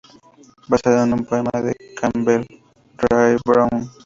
Basada 0.67 1.03
en 1.03 1.13
un 1.13 1.23
poema 1.25 1.51
de 1.61 1.75
Campbell 1.95 2.43
Rae 2.97 3.37
Brown. 3.45 3.87